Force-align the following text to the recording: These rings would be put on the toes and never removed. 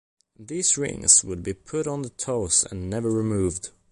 These 0.39 0.79
rings 0.79 1.23
would 1.23 1.43
be 1.43 1.53
put 1.53 1.85
on 1.85 2.01
the 2.01 2.09
toes 2.09 2.65
and 2.71 2.89
never 2.89 3.11
removed. 3.11 3.69